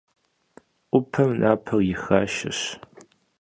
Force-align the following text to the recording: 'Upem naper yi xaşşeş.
'Upem 0.95 1.29
naper 1.39 1.79
yi 1.87 1.95
xaşşeş. 2.03 2.59